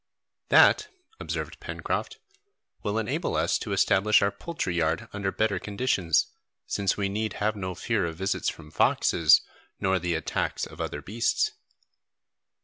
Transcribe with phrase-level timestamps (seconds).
[0.49, 0.87] "That,"
[1.19, 2.17] observed Pencroft,
[2.81, 6.25] "will enable us to establish our poultry yard under better conditions,
[6.65, 9.41] since we need have no fear of visits from foxes
[9.79, 11.51] nor the attacks of other beasts."